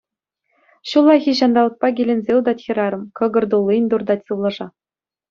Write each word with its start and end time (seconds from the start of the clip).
Ҫуллахи 0.91 1.33
ҫанталӑкпа 1.39 1.87
киленсе 1.99 2.31
утать 2.39 2.63
хӗрарӑм, 2.69 3.03
кӑкӑр 3.21 3.43
туллин 3.53 3.85
туртать 3.93 4.25
сывлӑша. 4.25 4.67